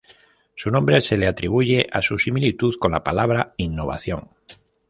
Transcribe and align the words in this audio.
Su 0.55 0.71
nombre 0.71 0.99
se 1.01 1.15
le 1.15 1.27
atribuye 1.27 1.85
a 1.91 2.01
su 2.01 2.17
similitud 2.17 2.73
con 2.79 2.91
la 2.93 3.03
palabra 3.03 3.53
innovación. 3.57 4.31